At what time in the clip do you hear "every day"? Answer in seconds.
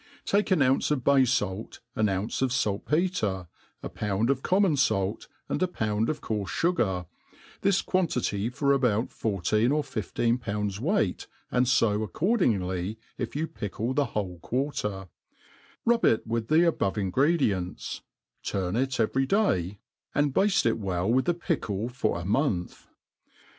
18.99-19.77